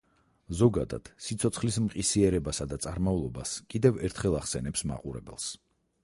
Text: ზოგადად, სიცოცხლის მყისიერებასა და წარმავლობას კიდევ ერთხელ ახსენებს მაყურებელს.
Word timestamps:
ზოგადად, 0.59 1.09
სიცოცხლის 1.25 1.75
მყისიერებასა 1.87 2.67
და 2.71 2.79
წარმავლობას 2.85 3.51
კიდევ 3.73 4.01
ერთხელ 4.09 4.39
ახსენებს 4.39 4.87
მაყურებელს. 4.93 5.51